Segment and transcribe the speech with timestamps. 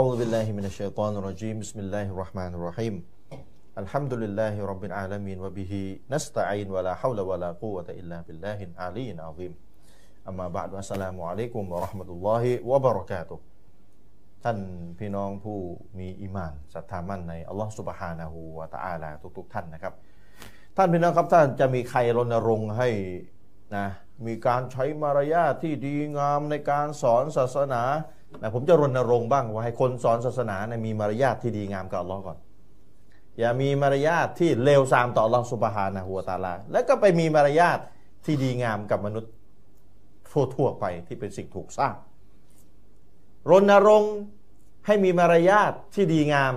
[0.00, 2.94] أعوذ بالله من الشيطان الرجيم بسم الله الرحمن الرحيم
[3.82, 5.72] الحمد لله رب العالمين وبه
[6.14, 9.52] نستعين ولا حول ولا قوة إلا بالله العلي العظيم
[10.28, 13.38] أما بعد السلام عليكم ورحمة الله وبركاته
[14.44, 14.58] ท่าน
[14.98, 15.58] พี่น้องผู้
[15.98, 19.94] มีอิมานศรัทธามั่นในอัลลอฮฺสุบฮานะฮูวะตะอาลาทุกๆท่านนะครับ
[20.76, 22.88] ท่านพี่น้องครับท่านจะมีใครรณรงค์ให้
[23.76, 23.86] นะ
[24.26, 27.82] มีการใช้มารยาทที่ดีงามในการสอนศาสนา
[28.42, 32.38] นะผมจะรณรงค์บ้างว่าให้คนสอนศาสนานะมีมารยาทที่ดีงามกับอัลลอฮ์ก่อน
[33.38, 37.78] อย่ามีมารยาทที่เลวทรามต่ออัลลอฮ์สุบฮานะฮูวตาลา แล้วก็ไปมีมารยาท
[38.24, 39.32] ที่ดีงามกับมนุษย์
[40.54, 41.94] ทั่วๆไปที่เป็นสิ่งถูกสร้าง
[43.50, 44.16] รณรงค์
[44.86, 46.54] ให้มีมารยาทที่ดีงาม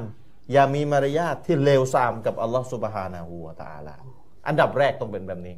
[0.52, 3.96] อย่ามีมารยาทที่เลวทรามกับอัลลอฮ์สุบฮานะฮูวตะอาลา
[4.48, 5.56] อันดับแรกต้องเป็นแบบนี้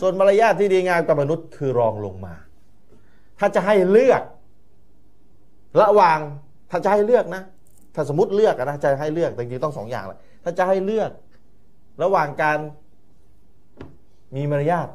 [0.00, 2.34] ส่วนมารยาทที่ดีงามกับมนุษย์คือรองลงมา
[3.38, 4.22] ถ้าจะให้เลือก
[5.80, 6.18] ระหว่าง
[6.70, 7.42] ถ้าจะให้เลือกนะ
[7.94, 11.10] ถ้าสมมติเลือกนะจะให้เลือกแต่จริงๆต้องสองอย่างเลยถ้าจะให้เลือก
[12.02, 12.58] ระหว่างการ
[14.36, 14.88] มีมารยาท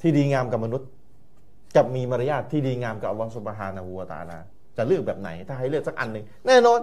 [0.00, 0.88] ที่ดีงามกับมนุษย์
[1.76, 4.38] กับมีมารยาทที่ดีงามกับอัลลอฮฺสุบฮานะฮูวตะอาลา
[4.76, 6.80] จะเลือกแบบไหน ถ้าให้เลือกสักอันหนึ่งแน่นอน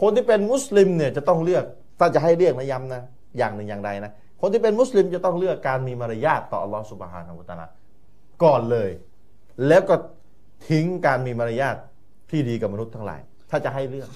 [0.00, 1.64] คนที่เป็นมุสลิมเนี่ยจะต้องเลือก
[1.98, 3.02] ถ้าจะให้เลือกนะย้ำนะ
[3.38, 7.66] อย่างหนึ่งอย่างใดนะคนที่เป็นมุสลิมจะต้องเลือกการมีมารยาทต่ออัลลอฮฺสุบฮานะฮูวะตะอาลา
[8.44, 8.90] ก่อนเลย
[9.68, 9.94] แล้วก็
[10.68, 11.76] ทิ้งการมีมารยาท
[12.30, 13.20] ที่ดีกับมนุษย์ทั้งหลาย
[13.50, 14.10] ถ้าจะให้เลือก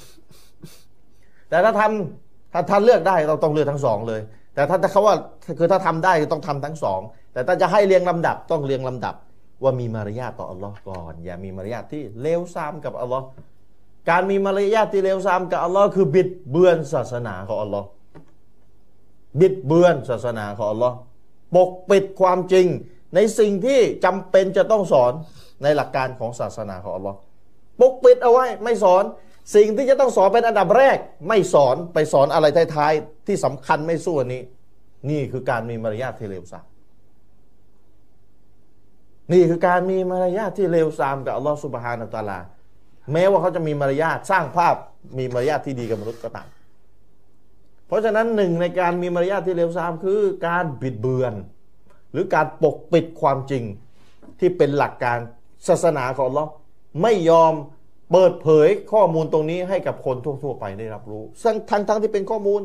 [1.48, 4.20] แต่ถ้าทำถ้าท่านเลือกได้เราต้องเลือกทั้งสองเลย
[4.54, 5.16] แต่ถ้าเขาว่า
[5.58, 7.00] คือถ้าทำได้ต้องทำทั้งสอง
[7.32, 9.14] แต่ถ้าจะให้เรียงลำดับต้องเรียงลำดับ
[9.62, 13.24] ว่ามีมารยาทต่ออัลลอฮ์ก่อน อย่ามีมารยาทที่เลวทรามกับอัลลอฮ์
[14.10, 17.86] การมีมารยาทที่เลวทรามกับอัลลอฮ์คือบิดเบือนศาสนาของอัลลอฮ์
[19.40, 20.96] บิดเบือนศาสนาของอัลลอฮ์
[21.54, 22.66] ปกปิดความจริง
[23.14, 25.12] ในสิ่งที่จำเป็นจะต้องสอน
[25.62, 27.18] ในหลักการของศาสนาของอัลลอฮ์
[27.80, 29.04] ปกปิดเอาไว้ไม่สอน
[29.54, 34.42] สิ่งที่จะต้องสอนเป็นอันดับแรก ไม่สอนไปสอนอะไรท้ายๆที่สำคัญไม่สู้อันนี้
[35.10, 36.66] นี่คือการมีมารยาทที่เลวทราม
[39.32, 42.38] นี่คือการมีมารยาทที่เลวทรามกับอัลลอฮฺสุบฮานาตาลา
[43.12, 44.74] แม้ว่าเขาจะมีมารยาทสร้างภาพ
[45.18, 46.48] มีมารยาทที่ดีกับมนุษย์ก็ตาม
[47.86, 51.34] เพราะฉะนั้นหนึ่งในการมีมารยาทที่เลวทรามคือการบิดเบือน
[52.12, 53.64] หรือการปกปิดความจริง
[54.38, 55.18] ที่เป็นหลักการ
[55.68, 56.50] ศาสนาของอัลลอฮ์
[57.02, 57.52] ไม่ยอม
[58.12, 62.60] เปิดเผยข้อมูลตรงนี้ให้กับคนทั่ว ๆ ไปได้รับรู้ทั้งทั้งทั้งที่เป็นข้อมูล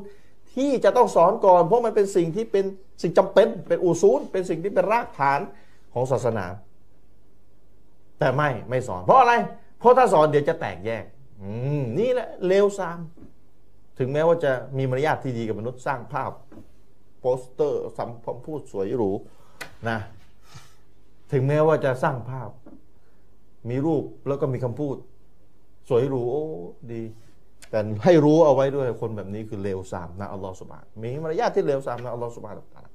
[0.56, 2.66] ที่จะต้องสอนก่อน เพราะมันเป็นสิ่งที่เป็น
[3.02, 5.40] สิ่งจำเป็นเป็นอูซูลเป็นสิ่งที่เป็นรากฐาน
[5.94, 6.46] ของศาสนา
[8.20, 9.34] แต่ไม่ไม่สอน เพราะอะไร
[9.80, 11.04] เพราะถ้าสอนเดี๋ยวจะแตกแยก
[12.00, 13.00] นี่แหละเลวซาม
[14.00, 16.32] ถึงแม้ว่าจะมีมารยาทที่ดีกับมนุษย์สร้างภาพ
[17.20, 18.10] โปสเตอร์สัม
[18.46, 19.12] พูดสวยหรู
[19.90, 20.00] นะ
[21.32, 22.50] ถึงแม้ว่าจะสร้างภาพ
[23.70, 24.96] มีรูปแล้วก็มีคำพูด
[25.90, 26.46] สวยหรูโอ้
[26.92, 27.02] ดี
[27.70, 32.92] แต่ให้รู้เอาไว้ด้วยคนแบบนี้คือเลวซามนะอัลลอฮฺสุบานมีมารยาทที่เลวซามนะอัลลอฮฺสุบานตะลา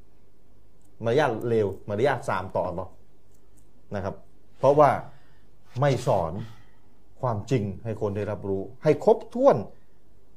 [1.05, 2.91] มารยาทเลวมารยาทสามต่ออัลลอฮ์
[3.95, 4.15] นะครับ
[4.59, 4.91] เพราะว่า
[5.81, 6.33] ไม่สอน
[7.21, 9.57] ความจริงให้คนได้รับรู้ ให้ครบถ้วน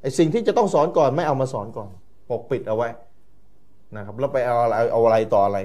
[0.02, 1.90] ไอ้สิ่งที่จะต้องสอนก่อนไม่เอามาสอนก่อน
[2.30, 2.90] ปกปิดเอาไว้
[3.96, 5.60] นะครับ แล้วไปเอาอะไรเอาอะไรต่ออะไร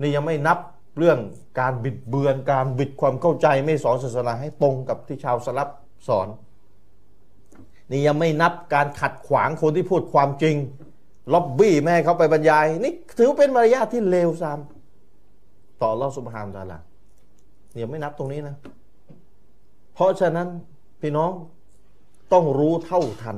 [0.00, 0.58] นี่ยังไม่นับ
[0.98, 1.18] เรื่อง
[1.60, 5.68] การบิดเบือนการบิดความเข้าใจไม่สอนศาสนาให้ตรงกับที่ชาวสลับ
[6.08, 6.28] สอน
[7.90, 10.56] นี่ยังไม่นับการขัดขวางคนที่พูดความจริง
[11.32, 14.58] ล็อบบี้แม่เขาไปบรรยาย นี่ถือเป็นมารยาทที่เลวทราม
[15.82, 16.78] ต่อรอสุบฮานตาลา
[17.72, 18.56] เนี่ยไม่นับตรงนี้นะ
[19.94, 20.48] เพราะฉะนั้น
[21.00, 21.30] พี่น้อง
[22.32, 23.36] ต้องรู้เท่าทัน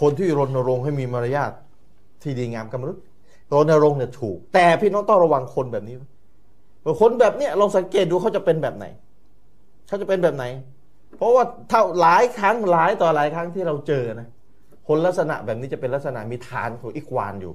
[0.00, 1.52] คนที่รณรงค์ให้มีมารยาท
[2.22, 3.04] ที่ดีงามกับมนุษย์
[3.52, 5.96] รณรงค์เนี่ยถูก แต่พี่น้องต้องระวังคนแบบนี้
[7.00, 8.86] คนแบบเนี้ยลองสังเกตดูเขาจะเป็นแบบไหน
[9.88, 10.44] เขาจะเป็นแบบไหน
[11.16, 14.28] เพราะว่าเท่าหลายครั้งหลายต่อหลายครั้งที่เราเจอนะ
[14.88, 17.52] คนลักษณะแบบนี้จะเป็นลักษณะมีฐานของอีกวานอยู่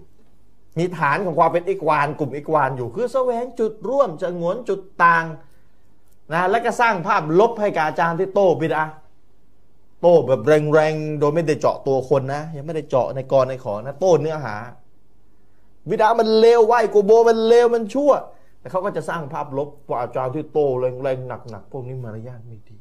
[0.79, 5.25] มีฐานของความเป็นอีกวาน กลุ่มอีกวานอยู่ คือแสวงจุดร่วมจะงวนจุดต่าง
[6.33, 8.83] นะแล้วก็สร้างภาพลบให้กับอาจารย์ที่โต้บิดา
[10.01, 14.55] โต้แบบแรงๆโดยไม่ได้เจาะตัวคนนะ ยังไม่ได้เจาะในกรในขอนะ โต้เนื้อหา
[15.89, 18.11] บิดามันเลวไหวกูโบมันเลวมันชั่ว
[18.65, 22.77] แต่เขาก็จะสร้างภาพลบว่าอาจารย์ที่โตแรงๆหนักๆพวกนี้มารยาทไม่ดี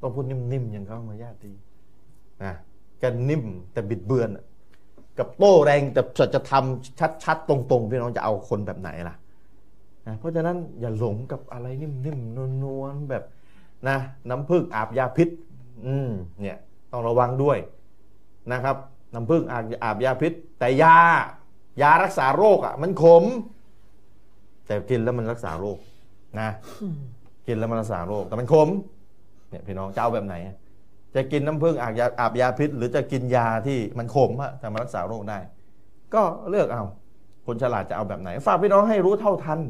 [0.00, 1.52] ต้องพูดนิ่มๆอย่างเขามารยาทดี
[2.42, 2.52] นะ
[3.02, 4.28] กันนิ่มแต่บิดเบือน
[5.18, 6.64] กับโต้แรงแต่สัจธรรม
[7.24, 9.16] ชัดๆตรงๆพี่น้องจะเอาคนแบบไหนล่ะ
[10.06, 13.24] นะเพราะฉะนั้นอย่าหลงกับอะไรนิ่มๆนวลๆแบบ
[13.88, 13.96] นะ
[14.28, 15.28] น้ำผึ้งอาบยาพิษ
[15.86, 16.10] อืม
[16.42, 16.58] เนี่ย
[16.90, 17.58] ต้องระวังด้วย
[18.52, 18.76] นะครับ
[19.14, 20.96] น้ำผึ้งอาบอาบยาพิษ แต่ยา
[21.82, 23.24] ยารักษาโรคอะมันขม
[24.66, 25.78] แต่กินแล้วมันรักษาโรค
[26.40, 26.48] นะ
[27.46, 28.68] กินแล้วมันรักษาโรคแต่มันขม
[29.50, 30.34] เนี่ยพี่น้องจะเอาแบบไหน
[31.14, 35.38] จะกินน้ำผึ้งอาบยาอาบยาพิษ หรือจะกินยาที่มันขมอะแต่มารักษาโรคได้
[36.14, 36.84] ก็เลือกเอา
[37.46, 39.60] คนฉลาดจะเอาแบบไหน ฝากพี่น้องให้รู้เท่าทัน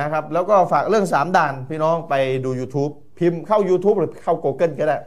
[0.00, 2.14] นะครับ แล้วก็ฝากเรื่องสามด่านพี่น้องไป
[2.44, 4.98] ดู YouTube พิมพ์เข้า YouTube หรือเข้า Google ก็ได้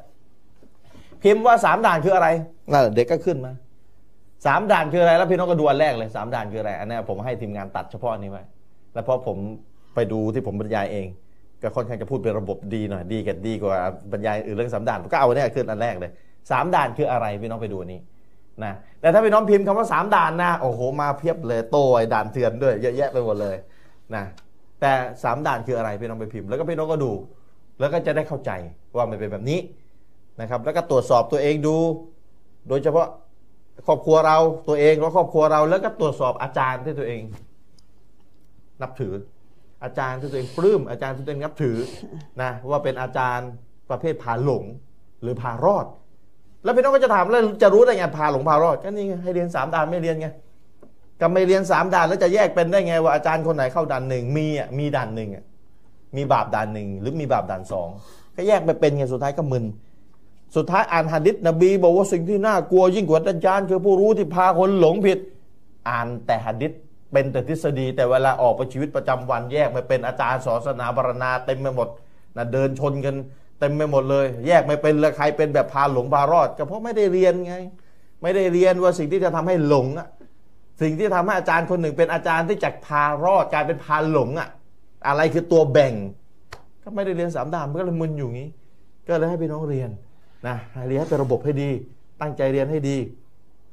[1.23, 2.27] พิมพ์ว่าสามด่านคืออะไร
[2.73, 3.53] น่ะเด็กก็ขึ้นมา
[4.45, 8.43] สามด่านคืออะไรแล้วพี่น้องก็ดูอันแรกเลยสามด่านคืออะไรอันนี้ผมให้ทีมงานตัดเฉพาะอันนี้ไว้
[8.93, 9.37] แล้วพอผม
[9.95, 11.07] ไปดูที่ผมบรรยายเอง
[11.61, 13.77] ก็ค่อนข้างจะพูดเป็นระบบดีหน่อยดีกันดีกว่า
[14.11, 16.11] บรรยายอื่นเรื่องสามด่านผมก็เอาอันนี้ขึ้นอันแรกเลย
[16.51, 17.99] สามด่านคืออะไรพี่น้องไปดูนี้
[18.63, 23.55] นะแต่ถ้าพี่น้องพิมพ์คำว่าสามด่านนะโอ้โหมาเพียบเลยโตไอ้ด่านเถื่อนด้วยเยอะแยะไปหมดเลย
[24.15, 24.23] นะ
[24.81, 24.91] แต่
[25.23, 27.11] สามด่านคืออะไรพี่น้องไปพิมพ์ แล้วก็พี่น้องก็ดู
[27.79, 28.51] แล้วก็จะได้เข้าใจ
[28.95, 29.59] ว่ามันเป็นแบบนี้
[30.41, 31.75] นะครับ แล้วก็ตรวจสอบตัวเองดู
[32.67, 33.07] โดยเฉพาะ
[33.87, 34.37] ครอบครัวเรา
[34.67, 37.21] ตัวเองแล้วครอบครัวเรา แล้วก็ตรวจสอบอาจารย์ที่ตัวเอง
[38.83, 39.13] นับถือ
[39.83, 41.77] อาจารย์ที่ตัวเองปลื้มอาจารย์ที่ตัวเองนับถือ
[42.41, 43.49] นะว่าเป็นอาจารย์
[43.89, 44.65] ประเภทพาหลง
[45.21, 45.85] หรือพารอด
[46.63, 50.27] แล้วพี่น้องก็จะถามแล้วจะรู้ได้ไงพาหลงพารอดก็นี่ไงให้เรียนสามด่านไม่เรียนไง
[51.21, 55.43] ก็ไม่เรียนสามด่านแล้วจะแยกเป็นได้ไงว่าอาจารย์คนไหนเข้าด่านหนึ่งมีอะมีด่านหนึ่งอะ
[56.15, 57.89] มีบาปด่านหนึ่งหรือมีบาปด่านสอง
[58.35, 59.65] ก็แยกไปเป็นไงสุดท้ายก็มึน
[60.55, 65.19] สุดท้ายอ่านหะดิษนบีบอกว่าสิ่งที่น่ากลัวยิ่งกว่าดัจจานคือผู้รู้ที่พาคนหลงผิด
[65.89, 66.71] อ่านแต่หะดิษ
[67.13, 71.87] เป็นแต่ทฤษฎีแต่เวลาออกไปชีวิตประจำวันแยกไปเป็นอาจารย์สอนศาสนาบรณาเต็มไปหมด
[72.37, 73.15] นะเดินชนกัน
[73.59, 77.55] เต็มไปหมดเลย แยกไม่เป็นเลยใครเป็นแบบพาหลงพารอดก็เพราะไม่ได้เรียนไง
[78.21, 80.07] ไม่ได้เรียนว่าสิ่งที่จะทำให้หลงอะ
[80.81, 84.49] สิ่งที่ทำให้อาจารย์คนหนึ่งเป็นอาจารย์ที่จากพารอดกลายเป็นพาหลงอะ
[85.07, 85.93] อะไรคือตัวแบ่ง
[86.83, 88.49] ก็ไม่ได้เรียนสามด่านมันก็เลยมึนอยู่งี้
[89.07, 89.89] ก็เลยให้พี่น้องเรียน
[90.47, 90.55] นะ
[90.87, 91.69] เรียนให้เป็นระบบให้ดี
[92.21, 92.97] ตั้งใจเรียนให้ดี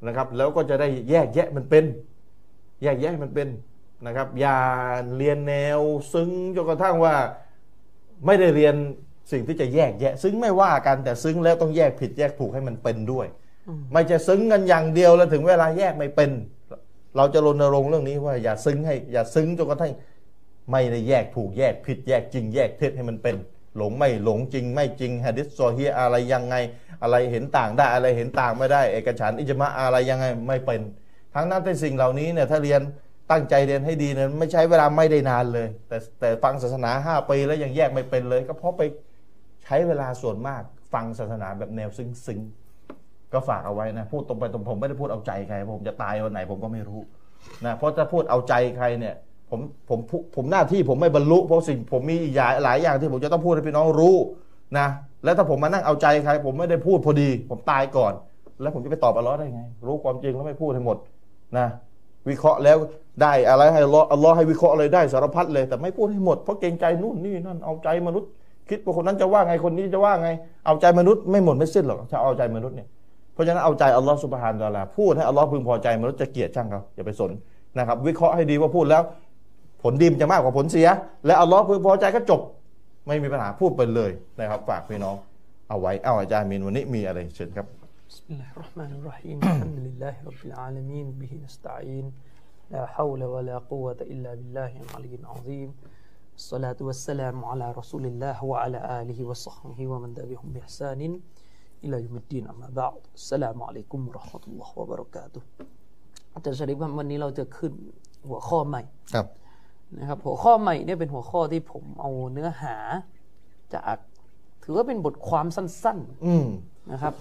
[0.07, 1.83] นะครับ แล้วก็จะได้แยกแยะมันเป็น
[2.83, 3.47] แยกแยะมันเป็น
[4.05, 4.57] นะครับ อย่า
[5.17, 5.79] เรียนแนว
[6.13, 7.15] ซึ้งจนกระทั่งว่า
[8.25, 8.75] ไม่ได้เรียน
[9.31, 13.27] สิ่งที่จะแยกแยะ ซึ้งไม่ว่ากันแต่ซึ้งแล้วต้องแยกผิดแยกถูกให้มันเป็นด้วย
[13.91, 16.31] ไม่จะซึ้งกันอย่างเดียวแล้วถึงเวลาแยกไม่เป็น
[17.17, 19.93] เราจะรณรงค์เรื่องนี้ว่าอย่าซึ้งให้อย่าซึ้งจนกระทั่ง
[20.71, 23.35] ไม่ได้แยกถูกแยกผิดแยกจริงแยกเท็จให้มันเป็น
[23.77, 26.55] หลงไม่หลงจริงไม่จริงฮะดิษโซฮีอะไรยังไง
[27.01, 30.81] อะไรเห็นต่างได้อะไรเห็นต่างไม่ได้ เอกฉันท์อิจมะอะไรยังไงไม่เป็น
[31.35, 32.81] ทั้งนั้นที่สิ่งเหล่านี้เนี่ยถ้าเรียน
[33.31, 38.81] ตั้งใจเรียนให้ดีเนี่ยไม่ใช้เวลาไม่ได้นานเลย แต่แต่ฟังศาสนาห้าปีแล้วยังแยกไม่เป็นเลย ก็เพราะไป
[39.63, 40.61] ใช้เวลาส่วนมาก
[40.93, 46.99] ฟังศาสนาแบบแนวซึ้งๆก็ฝากเอาไว้นะพูดตรงไปตรงผมไม่ได้พูดเอาใจใครผมจะตายวันไหนผมก็ไม่รู้
[47.65, 49.15] นะเพราะถ้าพูดเอาใจใครเนี่ย
[49.49, 54.15] ผมผมผมผมหน้าที่ผมไม่บรรลุเพราะสิ่งผมมีหลายหลายอย่างที่ผมจะต้องพูดให้พี่น้องรู้
[54.77, 54.87] นะ
[55.23, 58.13] แล้วถ้าผมมานั่งเอาใจใคร ผมไม่ได้พูดพอดี ผมตายก่อน
[58.61, 60.97] แล้วผมจะไปตอบอัลลอฮ์ได้ไง รู้ความจริงแล้วไม่พูดให้หมด
[61.57, 61.67] นะ
[62.29, 62.77] วิเคราะห์แล้ว
[63.21, 68.29] ได้อะไรให้อัลลอฮ์อัลลอฮ์ให้วิเคราะห์อะไรได้สารพัดเลย แต่ไม่พูดให้หมดเพราะเกรงใจนู่นนี่นั่นเอาใจมนุษย์
[68.69, 70.29] คิดว่าคนนั้นจะว่าไงคนนี้จะว่าไง
[70.65, 72.87] เอาใจมนุษย์ไม่หมดไม่สิ้นหรอกถ้าเอาใจมนุษย์เนี่ย
[73.33, 77.31] เพราะฉะนั้นเอาใจอัลลอฮ์สุบฮานตะอาลาพูดให้อัลลอฮ์พึงพอใจมนุษย์จะเกลียดช่างเขาอย่าไปสน
[77.77, 79.03] นะครับ วิเคราะห์ให้ดีว่าพูดแล้ว
[79.83, 80.87] ผลดีมันจะมากกว่าผลเสีย
[81.25, 82.41] และอัลลอฮ์พึงพอใจก็จบ
[83.07, 85.15] ไม่มีปัญหาพูดไปเลยนะครับ ฝากพี่น้อง
[85.69, 87.67] เอาไว้เอาอาจารย์มินวันนี้มีอะไรเชิญครับ
[88.11, 92.11] بسم الله الرحمن الرحيم الحمد لله رب العالمين به نستعين
[92.71, 95.69] لا حول ولا قوة إلا بالله العلي العظيم
[96.35, 101.01] الصلاة والسلام على رسول الله وعلى آله وصحبه ومن تبعهم بإحسان
[101.83, 105.41] إلى يوم الدين أما بعد السلام عليكم ورحمة الله وبركاته
[106.35, 107.73] อาจารย์ชริบันวันนี้เราจะขึ้น
[108.27, 108.81] หัวข้อใหม่
[109.13, 109.27] ครับ
[109.97, 112.75] นะครับหัวข้อใหม่เนี่ยเป็นหัวข้อที่ผมเอาเนื้อหา
[113.73, 113.97] จาก
[114.63, 117.13] ถือว่าเป็นบทความสั้น ๆ นะครับ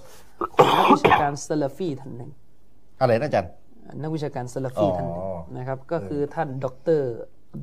[0.55, 2.31] ของนักวิชาการซาลาฟีท่านหนึ่ง
[3.01, 3.51] อะไรนะอาจารย์
[4.03, 5.27] นักวิชาการซาลาฟีอ๋อท่านหนึ่ง
[5.57, 6.67] นะครับ ก็คือท่านด
[7.01, 7.03] ร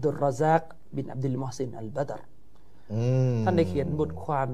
[0.03, 0.63] ดุลราซัก
[0.95, 2.21] บินอับดุลมอฮซินอัลบาดร
[2.93, 3.01] อื
[3.33, 4.47] มท่านได้เขียนบทความ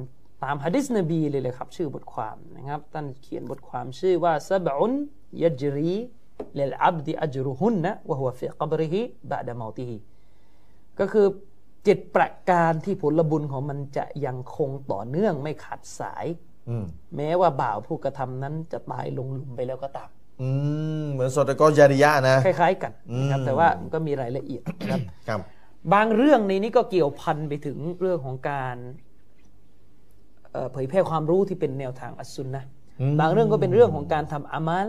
[0.44, 4.92] ตามฮะดิษนบีเลยเลยครับ ชื่อบทความนะครับ ท่านเขียนบทความชื่อว่าซับอุน
[5.44, 5.94] ยัจรี
[6.60, 9.98] ลลอับดิอัจรุฮุนนะวะฮุวะฟิกับริฮิบะดะมอติฮิ
[11.00, 11.28] ก็คือ
[11.84, 16.53] เจ็ดประการที่ผลบุญของมันจะยังคงต่อเนื่องไม่ขาดสายอืม
[17.16, 20.10] แม้ว่าบ่าวผู้กระทำนั้นจะตายลงหลุมไปแล้วก็ตาม
[20.42, 20.50] อื
[21.02, 25.40] มเหมือนสอดกอจาริยะนะ คล้าย ๆ กันนะครับอืมแต่ว่ามันก็มีรายละเอียดนะครับครับ
[25.94, 28.76] บางเรื่องในนี้ก็เกี่ยวพันไปถึงเรื่องของการ
[30.52, 32.70] เอ่อเผยแพร่ความรู้ที่เป็นแนวทางอัสซุนนะห์
[33.02, 34.88] อืมบางเรื่องก็เป็นเรื่องของการทำอามัล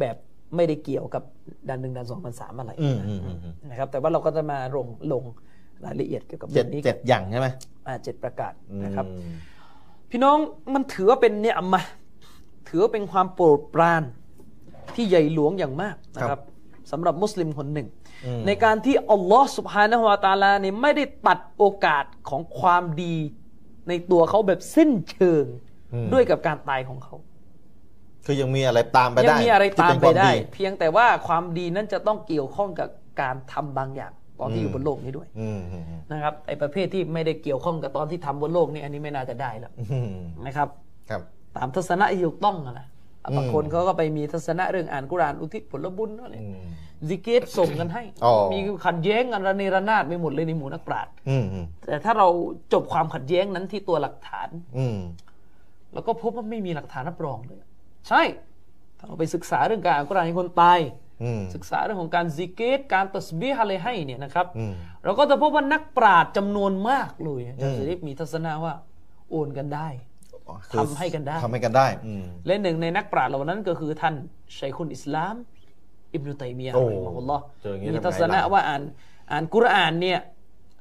[0.00, 0.16] แบบ
[0.56, 1.22] ไม่ได้เกี่ยวกับ
[1.68, 5.22] ดันหนึ่งดันสองดันสามอะไรอืมอืมอืมอืมนะครับ แต่ว่าเราก็จะมาลงลง
[5.84, 7.48] รายละเอียดเกี่ยวกับเจ็เรื่ดองนี้เจ็ดอย่างใช่ไหม
[7.86, 8.52] อ่าเจ็ดประกาศ
[8.84, 9.32] นะครับอืม
[10.10, 10.36] พี่น้อง
[10.74, 11.82] มันถือว่าเป็นเนี่ยมา
[12.68, 14.02] ถือว่าเป็นความโปรดปราน
[14.94, 16.40] ที่ใหญ่หลวงอย่างมากนะครับ
[16.90, 17.88] สำหรับมุสลิมคนหนึ่ง
[18.46, 23.16] ในการที่อัลลอฮ์สุบฮานะฮุวาตาลาเนี่ยไม่ได้ตัดโอกาสของความดี
[23.88, 25.44] ในตัวเขาแบบสิ้นเชิง
[25.92, 27.14] อืมด้วยกับการตายของเขา
[28.24, 32.88] คือยังมีอะไรตามไปยัได้มีอะไรที่ตามเป็นไปควได้ดีเพียงแต่ว่าความดีนั้นจะต้องเกี่ยวข้องกับ
[33.20, 40.12] การทำบางอย่าง ตอนที่อยู่บนโลกนี้ด้วยอืมอืมอืมนะครับไอ้ประเภทที่ไม่ได้เกี่ยวข้องกับตอนที่ทำบนโลกนี่อันนี้ไม่น่าจะได้แล้วอืม
[40.46, 40.68] นะครับ
[41.10, 41.22] ครับ
[41.56, 42.86] ตามทัศนะที่ถูกต้องอะนะ
[43.36, 46.66] บางคนเขาก็ไปมีทัศนะเรื่องอ่านกุรอานอุทิศผลบุญอะไรอืม
[47.08, 52.28] ซิกเกตส่งกันให้อ๋อมีขัดแย้งกันระเนระนาดไปหมดเลยในหมู่นักปราชญ์อืมอืมแต่ถ้าเรา
[52.72, 54.98] จบความขัดแย้งนั้นที่ตัวหลักฐาน อืม
[55.92, 57.58] เราก็พบว่าไม่มีหลักฐานรับรองเลย
[58.08, 58.22] ใช่
[58.98, 61.05] ถ้าเราไปศึกษาเรื่องการอ่านกุรอานให้คนตายอืม
[61.54, 64.72] ศึกษาเรื่องของการซิกเกตการตัสบีฮ์อะไรให้เนี่ยนะครับอืม
[65.04, 68.74] เราก็จะพบว่านักปราชญ์จำนวนมากเลยอาจารอืย์มสิริมีทัศนะว่า
[69.30, 69.88] โอนกันได้
[70.70, 74.14] คือทำให้กันได้ทำให้กันได้อืมและหนึ่งในนักปราชญ์เหล่านั้นก็คือท่าน
[74.58, 75.34] ชัยคุนอิสลาม
[76.14, 78.82] อิบนุตัยมียะห์โอ้รอฮิมะฮุลลอฮ์เจออย่างนี้มีทำไงทัศนะล่ะว่าอ่าน
[79.30, 80.18] อ่านกุรอานเนี่ย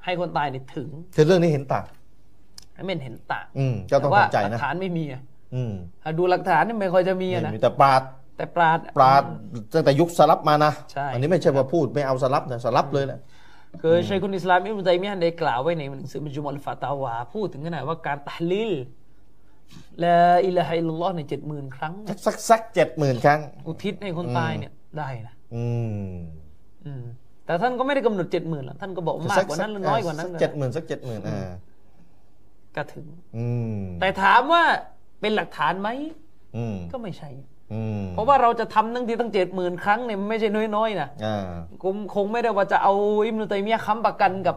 [0.06, 1.86] ให้คนตายเนี่ยถึงคือเรื่องนี้เห็นต่าง
[2.76, 5.22] ให้มันเห็นต่างอืมเจ้าต้องแต่ว่าทำใจหลันะกฐานไม่มีอะ
[5.56, 5.74] อืม
[6.04, 8.02] ถ้าดูหลักฐานนี่ไม่ค่อยจะมีอะนะมีแต่ปราด
[8.36, 9.24] แต่ปราชญ์ปราด
[9.74, 13.20] ตั้งแต่ยุคสลับมานะใช่อันนี้ไม่ใช่ว่าพูดไม่เอาสลับนะสลับเลยแหละ
[13.82, 18.72] คือชัยคุนอิสลามอิบนุตัยมียะห์ได้กล่าวไว้ในหนังสือมัจมุอัลฟาตาวาพูดถึงขนาดว่าการตะฮลีล
[20.04, 21.94] ลาอิลาฮะอิลลัลลอฮ์ในเจ็ดหมื่นครั้ง
[22.26, 25.66] สักสักเจ็ดหมื่นครั้ง อุทิศให้คนตายเนี่ยได้นะอื
[26.08, 26.16] ม
[26.86, 27.04] อืม
[27.46, 31.52] แต่ท่านก็ไม่ได้กำหนดเจ็ดหมื่นหรอกท่านก็บอกมากกว่านั้นหรือน้อยกว่านั้นเจ็ดหมื่นสักเจ็ดหมื่นอ่า
[32.76, 33.06] ก็ถึง
[33.38, 34.64] อืมแต่ถามว่า
[35.22, 35.90] เป็นหลักฐานไหม
[36.58, 37.55] อืมก็ไม่ใช่อืม
[38.14, 41.46] เพราะว่าเราจะทำตั้งทีตั้งเจ็ดหมื่นครั้งเนี่ยมันไม่ใช่น้อยๆนะอ่า
[41.84, 42.94] คงคงไม่ได้ว่าจะเอา
[43.28, 44.56] อิมนุตัยมียะห์ค้ำประกันกับ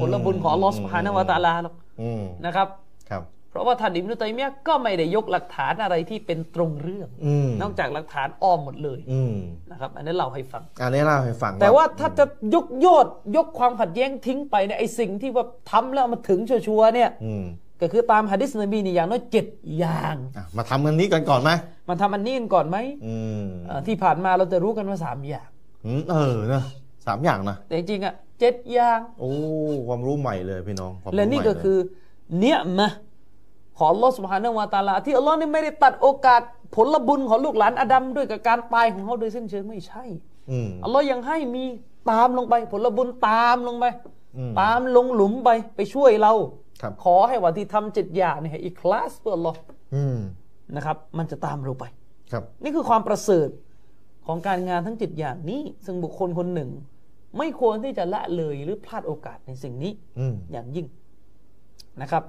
[0.00, 2.68] ผลบุญของอัลลอฮ์อืมสุบฮานะฮูวะตะอาลาหรอกอืมนะครับ
[3.10, 9.34] ครับ เพราะว่าท่านอิมนุตัยมียะห์ก็ไม่ได้ยกหลักฐานอะไรที่เป็นตรงเรื่องอืมนอกจากหลักฐานอ้อมหมดเลยอืม
[9.70, 12.24] นะครับ อันนั้นเราให้ฟัง อันนี้เล่าให้ฟัง แต่ว่าถ้าจะ
[12.54, 17.44] ยกยอดยกความขัดแย้งทิ้งไปเนี่ยไอ้สิ่งที่ว่าทำแล้วมันถึงชัวร์ๆเนี่ยอืม
[17.80, 19.46] ก็คือตามฮะดิษนบีนี่อย่างน้อยเจ็ด
[19.78, 21.50] อย่างอะมาทำกันนี้กันก่อนไหม
[21.88, 25.48] มันทำอันนี้กันก่อนไหมอืมเอ่อที่ผ่านมาเราจะรู้กันว่าสามอย่าง
[25.86, 26.62] อืมเออนะ
[27.06, 29.30] สามอย่างนะแต่จริงๆอะเจ็ดอย่าง โอ้
[29.86, 31.78] ความรู้ใหม่เลยพี่น้องความรู้และนี่ก็ใหม่เลยคือ
[32.40, 32.90] เนี่ยมะ
[33.76, 36.42] ของอัลลอฮ์สุบฮานะฮูวะตะอาลา ที่อัลลอฮ์นี่ไม่ได้ตัดโอกาส
[36.74, 40.04] ผลบุญของลูกหลานอาดัมด้วยกับการตายของเขาโดยสิ้นเชิงไม่ใช่
[40.50, 41.64] อืมอัลลอฮ์ยังให้มี
[42.10, 43.84] ตามลงไป ผลบุญตามลงไป
[44.36, 46.65] อืมตามลงหลุมไปไปช่วยเราครับ
[47.04, 49.58] ขอให้วันที่ทำเจ็ดอย่างเนี่ยให้อีคลาสเพื่ออัลลอฮ์
[49.94, 50.18] อืม
[50.76, 51.84] นะครับ มันจะตามเราไป
[52.32, 53.48] ครับ นี่คือความประเสริฐ
[54.26, 56.70] ของการงานทั้งเจ็ดอย่างนี้ ซึ่งบุคคลคนหนึ่ง
[57.38, 60.86] ไม่ควรที่จะละเลยหรือพลาดโอกาสในสิ่งนี้อืมอย่างยิ่ง
[62.02, 62.22] นะครับ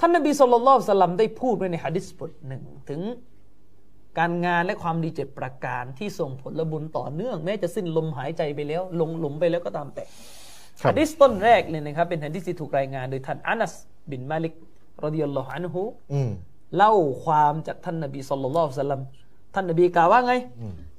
[0.00, 3.00] ท่านนบีสุลต่านสลัมได้พูดไว้ในฮะดิษบทหนึ่งถึง
[4.18, 10.39] การงานและความดีเจ็ดประการที่ส่งผลบุญต่อเนื่อง แม้จะสิ้นลมหายใจไปแล้ว ลงหลุมไปแล้วก็ตามแต่ครับ
[10.84, 13.74] ฮะดิษต้นแรกเนี่ยนะครับ เป็นฮะดิษที่ถูกรายงานโดยท่านอานัส
[14.10, 14.54] บินมาลิก
[15.04, 15.82] رضي الله عنه
[16.12, 16.30] อืม
[16.76, 16.92] เล่า
[17.24, 19.02] ความจากท่านนบี صلى الله عليه وسلم
[19.54, 20.34] ท่านนบีกล่าวว่าไง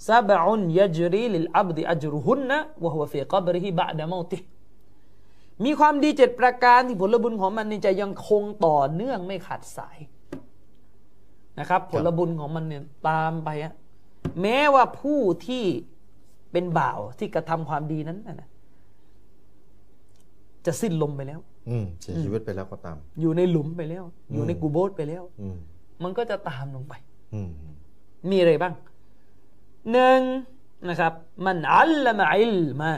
[0.08, 4.46] سبع يجري للعبد أجرهن وهو في قبره بعد موته
[5.66, 9.98] มีความดีเจ็ดประการที่ผลบุญของมันนี่จะยังคงต่อเนื่องไม่ขาดสาย
[11.60, 13.74] นะครับ ผลบุญของมันเนี่ยตามไปอะ
[14.42, 15.66] แม้ว่าผู้ที่
[16.52, 18.50] เป็นบ่าวที่กระทำความดีนั้นน่ะนะ
[20.66, 21.40] จะสิ้นลมไปแล้ว
[21.70, 24.04] อืมเสียชีวิตไปแล้วก็ตาม อยู่ในหลุมไปแล้ว
[24.34, 25.58] อยู่ในกูโบสไปแล้ว อืม
[26.04, 26.94] มันก็จะตามลงไป
[27.34, 27.50] อืม
[28.30, 28.74] มีอะไรบ้าง
[29.92, 30.22] หนึ่ง
[30.90, 31.14] นะครับ
[31.46, 32.94] มันอัลละมะอิลมา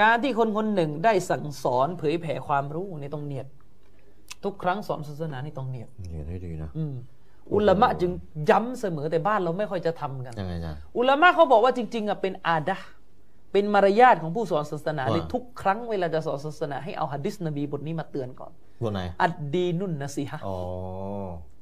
[0.00, 3.46] การที่คนคนหนึ่งได้สั่งสอนเผยแผ่ความรู้ในตรงเนียด
[4.44, 6.94] ทุกครั้งสอนศาสนานี่ต้องเนียดเห็นให้ดีนะอืม
[7.54, 8.12] อุลามะจึง
[8.50, 12.88] ย้ำเสมอแต่บ้านเราไม่ค่อยจะทำกันยังไงจ๊ะอุลามะเขาบอกว่าจริง ๆอะเป็นอาดะห์
[13.52, 18.52] เป็นมารยาทของผู้สอนศาสนาเลยว่าทุกครั้งเวลาจะสอนศาสนาให้เอาหะดิษนบีบทนี้มาเตือนก่อน
[18.82, 20.56] บนไหนอัดดีนุนนะซีฮะอ๋อ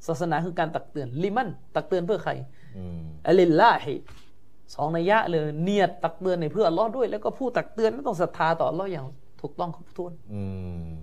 [0.06, 2.32] ศาสนาคือการตักเตือนลิมัน ตักเตือนเพื่อใคร
[2.76, 3.94] อืมอัลลิลลาฮิ
[4.74, 9.04] สองนัยยะเลยเนียดตักเตือนในเพื่ออัลลอฮ์ด้วย แล้วก็ผู้ตักเตือนไม่ต้องศรัทธาต่ออัลลอฮ์อย่าง
[9.40, 10.42] ถูกต้องครบถ้วนอื
[10.88, 10.96] ม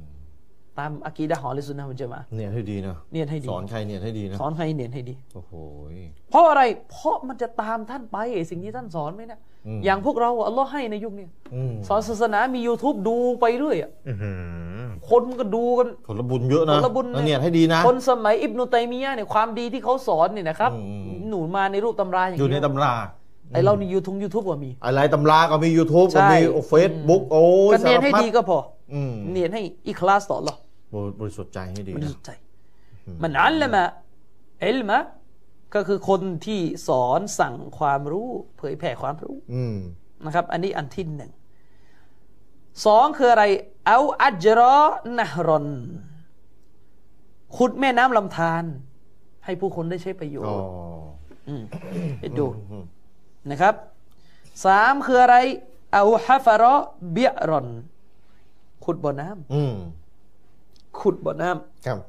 [0.80, 5.54] ตามอะกีดะห์ของอะลิสุนนะฮ์วัลจามะอะห์เนี่ยให้ดีนะเนียดให้ดีสอนใครเนี่ยให้ดีนะสอนให้เนียดให้ดีโอ้โห
[6.32, 6.62] เพราะอะไร
[6.92, 14.32] เพราะมันจะตามท่านไปไอ้สิ่งที่ท่านสอนไหมเนะ อืมอย่างพวกเราอะอัลลอฮ์ให้ในยุคเนี้ยอืมสอนศาสนามี YouTube ดูไปเรื่อยอะอื้อหื
[14.84, 22.94] อคนก็ดูกันผลบุญเยอะนะผลบุญแล้วเนี่ยให้ดีนะ คนสมัยอิบนุตัยมียะห์เนี่ยความดีที่เขาสอนเนี่ยนะครับอืมอืมหนูมาในรูปตำราอย่างอยู่ในเดียวตำรา
[23.54, 28.60] ไอเราในยูทูบยูทูบก็มี อะไรตำราก็มี YouTube ใช่ก็มีเฟซบุ๊กโอ้ยก็เนียนให้สารพัดีก็พอ
[28.94, 30.60] อืมเนียนให้อิคลาสต่ออัลลอฮ์
[31.20, 32.30] บริสุทธิ์ใจให้ดีบรินะสุทธิ์ใจ
[33.24, 33.84] มันอัลละมะ
[34.68, 34.98] อิลมะ
[35.76, 39.78] ก็คือคนที่สอนสั่งความรู้ เผยแผ่ความรู้อืม
[40.26, 41.32] นะครับ อันนี้อันที่หนึ่ง
[42.86, 43.46] สองคืออะไร
[43.88, 44.78] เอาอัจรอ
[45.20, 45.68] นะฮรอน
[47.56, 48.64] ขุดแม่น้ำลำธาร
[49.46, 50.66] ให้ผู้คนได้ใช้ประโยชอ๋อน์
[51.62, 51.64] ม
[52.20, 52.86] ไปดูอืม
[53.52, 53.76] นะครับ
[54.66, 55.38] สามคืออะไร
[55.94, 56.76] เอาฮัฟาระ
[57.12, 57.68] เบียรอน
[58.86, 61.50] ขุดบ่อน้อืมำขุดบ่อน้
[61.86, 62.00] ครับ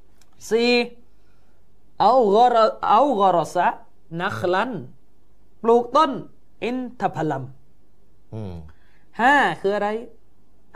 [0.00, 0.70] ำสี่
[2.00, 2.56] เอากอร
[2.90, 3.66] เอากอรสะ
[4.20, 4.70] นักลัน
[5.62, 6.10] ปลูกต้น
[6.64, 7.44] อินทผลัม
[8.34, 8.54] อืม
[9.20, 9.88] ห้าคืออะไร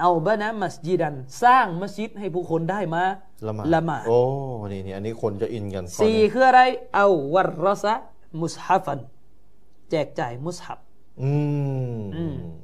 [0.01, 3.03] เอาบานะมัสยิดัน สร้างมัสยิดให้ผู้คนได้มา
[3.47, 4.19] ละหมาดละหมาดโอ้
[4.73, 6.63] นี่นี่อันนี้คนจะอินกันข้อสี่นี้คืออะไร
[6.95, 7.95] เอาวรรสะ
[8.41, 8.99] มุสฮัฟัน
[9.91, 10.79] แจกจ่ายมุสฮับ
[11.23, 11.33] อื
[11.95, 11.97] ม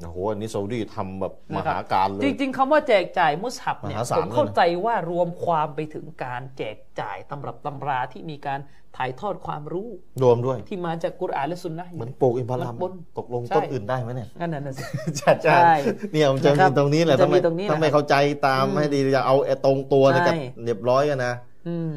[0.00, 8.60] โอ้โหอันนี้ซาอุดีทำแบบมนะครับหาการเลย จริง ๆคำว่าแจกจ่ายมุสฮับเนี่ยมหาศาลผมเข้าเลยนะใจว่ารวมความไปถึงการแจกจ่ายตำรับตำราที่มีการ
[8.96, 9.88] ถ่ายทอดความรู้
[10.22, 14.82] รวมด้วย ที่มาจากกุรอานและสุนนะห์อยู่เหมือนปลูกอินทผลัมมันปนตกลงใช่ต้นอื่นได้ไหมเนี่ยงั้นน่ะสิ
[15.18, 15.74] ใช่ใช่ใช่
[16.12, 18.14] เนี่ยมันจะนะครับมีตรงนี้แหละมันจะต้องไม่มีตรงนี้ต้องแหละไม่เข้าใจ
[18.46, 21.34] ตามให้ดีจะเอาไอ้ตรงตัวนี่กับใช่เรียบร้อยกันนะ
[21.68, 21.90] อืม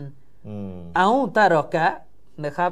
[0.47, 1.87] อืมأو ترك
[2.45, 2.71] นะครับ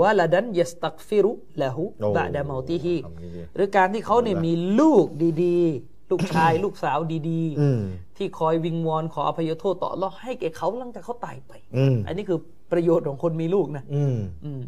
[0.00, 5.06] ولدا يستغفر له โอ้ بعد موته ทำดีหรือการที่เขาเนี่ยมีลูก
[5.44, 6.98] ดีๆ ลูกชายลูกสาว
[7.30, 7.80] ดีอืม
[8.16, 12.38] ที่คอยวิงวอนขออภัยโทษต่ออัลเลอฮ์ให้แก่เขาหลังจากเขาตายไปอืมอันนี้คือ
[12.72, 14.62] ประโยชน์ของคนมีลูกนะอืมอืม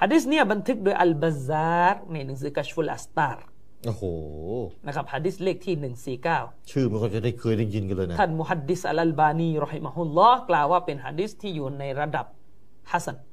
[0.00, 3.44] ฮะดิษเนี่ยบันทึกโดยอัลบาซาร์ในหนังสือกัชฟุลอัสตาร์
[3.86, 4.02] โอ้โห
[4.86, 5.74] นะครับฮะดิษเลขที่
[6.26, 12.26] 149 ชื่อมันก็จะได้เคยได้ยินกันเลยนะ ท่านมุฮัดดิษอัลลบานีرحمه الله กล่าวว่าเป็นฮะดิษที่อยู่ในระดับ
[12.90, 13.31] ฮัสซันอืม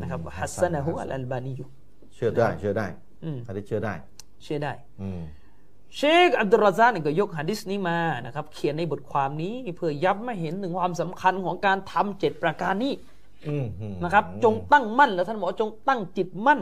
[0.00, 1.68] นะครับحسنه الألباني อยู่
[2.14, 2.86] เชื่อได้เชื่อได้
[3.24, 3.94] อืมอันนี้เชื่อได้
[4.42, 4.72] เชื่อได้
[5.02, 5.20] อืม
[5.96, 12.92] เชคอับดุลราซาเนี่ยก็ยกฮะดิษนี้มานะครับ เขียนในบทความนี้เพื่อย้ำให้เห็นถึงความสำคัญของการทำเจ็ดประการนี้
[13.48, 16.60] อืมอืมนะครับ จงตั้งมั่นแล้วท่านบอกว่าจงตั้งจิตมั่น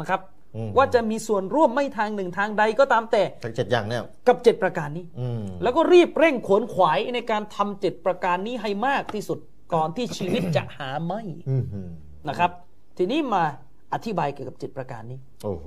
[0.00, 0.20] นะครับ
[0.56, 9.38] อืมว่าจะมีส่วนร่วมไม่ทางหนึ่งทางใดก็ตามแต่ทั้งเจ็ดอย่างเนี่ยกับเจ็ดประการนี้อืมแล้วก็รีบเร่งขวนขวายในการทำเจ็ดประการนี้ให้มากที่สุด
[9.74, 11.90] ก่อนที่ชีวิตจะหาไม่อืมอืม
[12.28, 12.50] นะครับ
[12.98, 13.42] ทีนี้มา
[13.94, 15.66] อธิบายเกี่ยวกับเจ็ดประการนี้โอ้โห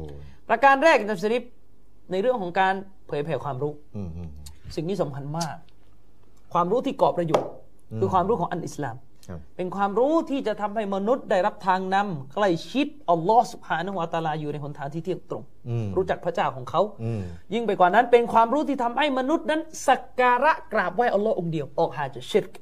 [0.50, 1.44] ประการแรกนะสริป
[2.12, 2.74] ในเรื่องของการ
[3.08, 4.30] เผยแผ่ความรู้อืมอืม
[4.76, 5.56] สิ่งนี้สำคัญมาก
[6.54, 7.52] ความรู้ที่ก่อประโยชน์
[8.00, 8.96] คือความรู้ของอันอิสลาม
[9.28, 17.22] ครับเป็นความรู้ที่จะทำให้มนุษย์ได้รับทางนำใกล้ชิดอัลลอฮ์สุบฮานะฮูวะตะอาลาอยู่ในหนทางที่เที่ยงตรงอืมรู้จักพระเจ้าของเขาอืม
[17.54, 22.54] ยิ่งไปกว่านั้นเป็นความรู้ที่ทำให้มนุษย์นั้นสักการะกราบไหว้อัลลอฮ์องค์เดียว ออกหาจากชิรก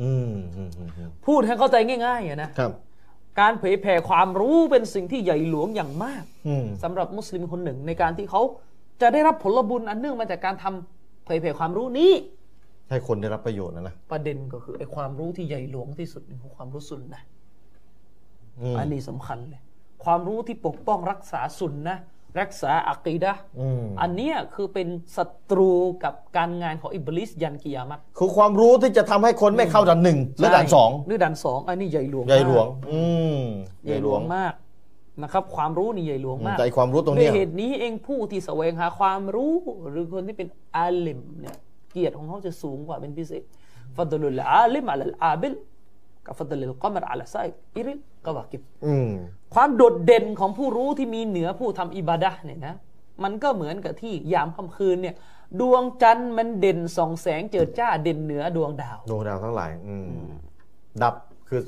[0.00, 2.72] อืมอืมอืมอืมพูดให้เข้าใจง่ายๆอะนะครับ
[3.40, 8.42] การเผยแผ่ความรู้เป็นสิ่งที่ใหญ่หลวงอย่างมากอืมสำหรับมุสลิมคนหนึ่งในการที่เขา
[9.00, 12.12] จะได้รับผลบุญอันเนื่องมาจากการทำเผยแผ่ความรู้นี้
[12.90, 17.22] ให้คนได้รับประโยชน์นะนะประเด็นก็คือไอ้ความรู้ที่ใหญ่หลวงที่สุดคือความรู้สุนนะ
[18.60, 19.62] อืมอันนี้สำคัญเลย
[20.04, 21.98] ความรู้ที่ปกป้องรักษาสุนนะ
[22.40, 25.72] รักษาอักีดะห์อืมอันเนี้ยคือเป็นศัตรู
[26.04, 33.00] กับการงานของอิบลิสยันกิยามัตคือความรู้ที่จะทำให้คนไม่เข้าด่านหนึ่งหรือด่านสองหรือด่านสองอันนี้ใหญ่หลวงใหญ่หลวงมากอื
[33.38, 33.40] ม
[33.86, 34.54] ใหญ่หลวงมาก
[35.22, 39.54] นะครับ ความรู้นี่ใหญ่หลวงมากแต่ไอ้ความรู้ตรงด้เนี้วยยเหตุนี้เองผู้ที่แสวงหาความรู้
[39.90, 41.56] หรือคนที่เป็นอาลิมเนี่ย
[41.90, 43.42] เกียรติของเขาจะสูงกว่าเป็นพิเศษ
[43.96, 45.54] فضل العالم على العابد
[46.26, 49.08] كفضل القمر على سائر الكواكب อืม
[49.54, 52.74] ความโดดเด่นของผู้รู้ที่มีเหนือผู้ทำอิบาดะห์เนี่ยนะ
[53.22, 55.14] มันก็เหมือนกับที่ยามค่ำคืนเนี่ย
[55.60, 60.08] ดวงจันทร์มันเด่นส่องแสงเจิดจ้าเด่นเหนือดวงดาว ดวงดาวทั้งหลาย อืม
[61.02, 61.14] ดับ
[61.48, 61.62] คือ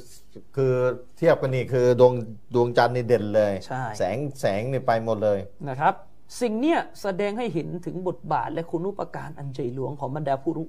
[0.56, 0.72] คือ
[1.16, 2.12] เทียบกันนี่คือดวง
[2.54, 5.94] ดวงจันทร์นี่เด่นเลยใช่แสงแสงนี่ไปหมดเลยนะครับ
[6.40, 10.66] สิ่งเนี้ยแสดงให้เห็นถึงบทบาทและคุณูปการอันใหญ่หลวงของบรรดาผู้รู้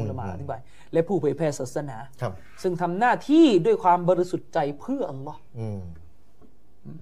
[0.00, 0.60] อุลามะอธิบาย
[0.92, 5.80] และผู้เผยแพร่ศาสนาครับซึ่งทำหน้าที่ด้วยความบริสุทธิ์ใจเพื่ออัลลอฮ์อืม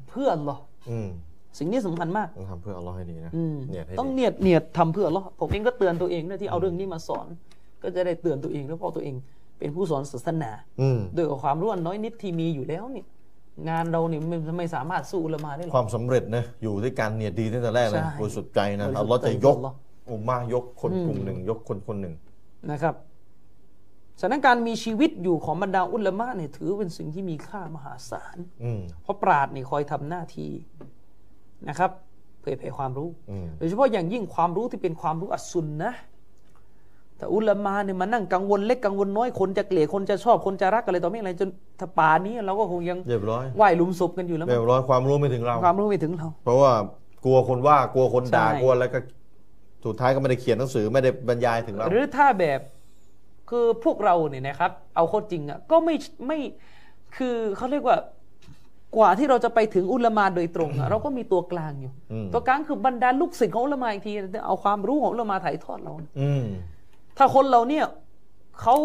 [0.09, 1.09] เพื่ออัลลอฮ์อืม
[1.59, 7.27] สิ่งนี้สำคัญมากต้องทำเพื่ออัลลอฮ์ให้ดีนะอืมเนี่ยให้ต้องดีเนียดเนียดทำเพื่ออัลลอฮ์ผมเองก็เตือนตัวเองนะที่เอาเรื่องนี้มาสอน
[7.83, 9.15] ก็จะได้เตือนตัวเองแล้วเพราะตัวเอง
[9.59, 10.51] เป็นผู้สอนศาสนา
[10.81, 13.07] อืมด้วยกับความรู้อันน้อยนิดที่มีอยู่แล้วเนี่ย
[13.69, 19.77] งานเราเนี่ยไม่ไม่สามารถสู้อุละมาได้หรอกความสำเร็จนะอยู่ที่การเนียดดีตั้งแต่แรกเลยใช่บริสุทธิ์ใจนะบริสุทธิ์อัลลอฮ์จะยกใจของอัลลอฮ์
[20.11, 22.15] อุมมายกคนกลุ่มหนึ่งยกคนคนหนึ่ง
[22.71, 22.95] นะครับ
[24.21, 30.53] ฉะนั้นการมีชีวิตอยู่ของบรรดาอุลามะเนี่ยถือเป็นสิ่งที่มีค่ามหาศาลอืมเพราะปราดนี่คอยทำหน้าที่
[31.69, 31.91] นะครับ
[32.41, 36.01] เผยแผ่ความรู้อืมโดยเฉพาะอย่างยิ่งความรู้ที่เป็นความรู้อัสซุนนะห์
[37.17, 41.49] แต่อุลามาเนี่ยมานั่งกังวลเล็กกังวลน้อยคนจะเกลียดคนจะชอบคนจะรักอะไรต่อไม่อะไรจน
[41.81, 46.73] ถ้าป่านนี้เราก็คงยังเรียบร้อยไหว้หลุมศพกันอยู่แล้วเรีมั้ยงบร้อยความรู้ไม่ถึงเรา ความรู้ไม่ถึงเรา เพราะว่า
[47.25, 48.99] กลัวคนว่ากลัวคนด่าใช่กลัวแล้วก็
[49.85, 52.61] สุดท้ายก็ไม่ได้เขียนหนังสือไม่ได้บรรยายถึงเราหรือถ้าแบบ
[53.51, 55.95] คือพวกเราเนี่ยนะครับ เอาโคตรจริงอะก็ไม่
[56.27, 56.39] ไม่
[57.17, 57.97] คือเขาเรียกว่า
[58.97, 64.13] กว่าที่เราจะไปถึงอุลามาโดยตรงอะเราก็มีตัวกลางอยู่อืมตัวกลางคือบรรดาลูกศิษย์ของอุลามาอีกที
[64.47, 66.45] เอาความรู้ของอุลามาถ่ายทอดเราอืม
[67.19, 67.85] ถ้าคนเราเนี่ย
[68.61, 68.77] เขา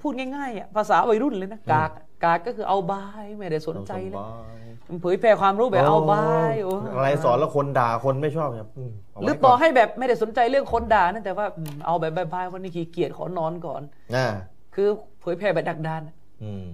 [0.00, 1.90] พูดง่ายๆอะภาษาวัยรุ่นเลยนะกาก
[2.24, 4.62] กากก็คือเอาบายไม่ได้สนใจเลยสบาย
[5.00, 13.82] เผยแพร่ความรู้แบบเอาบายโอะไรสอนแล้วคนด่าคนไม่ชอบครับมเาหไว้รือต่อให้แบบไม่ได้สนใจเรื่องคนด่านะแต่ว่าอืมเอาแบบบายๆคนนี้ขี้เกียจขอนอนก่อน
[14.16, 14.26] อ่า
[14.74, 14.88] คือ
[15.20, 16.68] เผยแพร่แบบดักดานอะอืม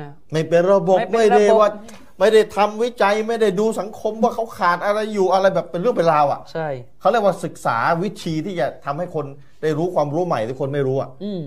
[0.00, 1.70] นะไม่เป็นระบบไม่เป็นไม่ได้ระบบว่า
[2.18, 6.68] ไม่ได้ทำวิจัยไม่ได้ดูสังคมว่าเขาขาดอะไรอยู่อะไรแบบเป็นเรื่องเป็นราวอะ ใช่
[7.00, 9.26] เขาเรียกว่าศึกษาวิธีที่จะทำให้คน
[9.62, 11.42] ได้รู้ความรู้ใหม่ที่คนไม่รู้อะ อืม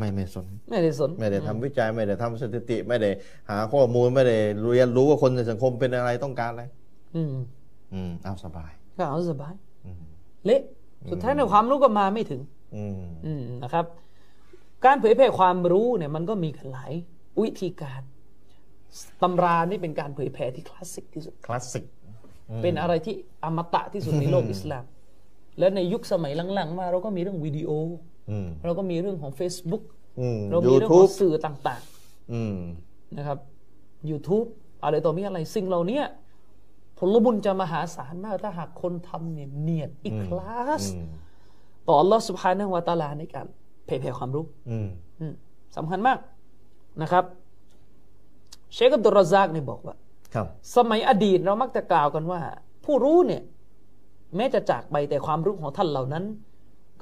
[0.00, 3.10] ไม่ไม่สน ไม่ได้สน ไม่ได้ทำวิจัยไม่ได้ทำสถิติ ไม่ได้
[3.50, 4.38] หาข้อมูลไม่ได้
[4.70, 6.64] เรียนรู้ว่าคนในสังคมเป็นอะไรต้องการอะไร
[7.16, 7.34] อืม
[7.94, 9.54] อืมเอาสบายก็เอาสบาย
[9.86, 10.02] อืม
[10.44, 10.62] เละ
[11.10, 12.40] สุดท้ายในยความรู้ก็มาไม่ถึง
[12.76, 13.84] อืมอืมนะครับ
[14.84, 16.92] การเผยแพร่ความรู้เนี่ยมันก็มีกันหลาย
[17.42, 18.02] วิธีการ
[19.22, 21.84] ตำรานี่เป็นการเผยแพร่ที่คลาสสิกที่สุดคลาสสิก
[22.62, 24.84] เป็นอะไรที่อมตะที่สุดในโลกอิสลาม
[25.58, 28.09] และในยุคสมัยหลังๆ มาเราก็มีเรื่องวิดีโออืม
[28.64, 29.82] เราก็มีเรื่องของ Facebook
[30.20, 31.82] อืมเรามียูเรื่องขทูอบงสื่อต่าง
[32.32, 33.38] อืมๆนะครับ
[34.10, 34.46] YouTube
[34.84, 36.00] อะไรต่อมีอะไรสิ่งเหล่านี้
[36.98, 41.06] ผลบุญจะมหาศาลมากถ้าหากคนทำเนี่ยเนียดอิคลาสอืม
[41.88, 43.46] ต่อ Allah Subhanahu wa Taala ในการ
[43.86, 44.88] เผยแผ่ความรู้อืม
[45.20, 45.32] อืม
[45.76, 46.18] สำคัญมาก
[47.02, 47.24] นะครับ
[48.74, 49.94] เชคอับดุลรซากเนี่ยบอกว่า
[50.34, 52.40] ครับสมัยอดีตเรามักจะกล่าวกันว่า
[52.84, 53.42] ผู้รู้เนี่ย
[54.36, 56.24] แม้จะจากไปแต่ความรู้ของท่านเหล่านั้น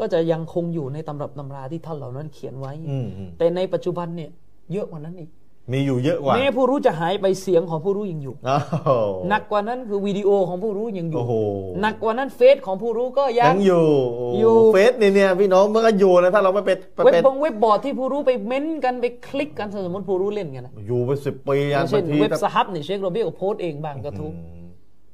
[0.01, 4.31] ก็จะยังคงอยู่ในตำรับตำราที่ท่านเหล่านั้นเขียนไว้อืมอืมแต่ในปัจจุบันเนี่ย
[4.73, 5.31] เยอะกว่านั้นอีก
[5.73, 8.59] มีอยู่เยอะกว่าแม้ผู้รู้จะหายไปเสียงของผู้รู้ยังอยู่อ้า
[9.07, 11.35] วหนักกว่านั้นคือวิดีโอของผู้รู้ยังอยู่โอ้โห
[11.81, 13.85] หนักกว่านั้นเฟซของผู้รู้ก็ยัยังงอยู่
[14.17, 24.69] โอยู่เฟซนี่เนี่ยพี่น้องมันก็อยู่นะถ้าเราไม่เป็นไปเว็บเป็นบงเว็บบอร์ดที่ผู้รู้ไปเม้นต์กันไปคลิกกันสมมติผู้รู้เล่นกันนะอยู่ไปสิบปีอยัย่านงเช่นบางทีเว็บแต่สฮับเนี่ยเชคโรเบียก็โพสต์เองบ้างก็ทุกอืม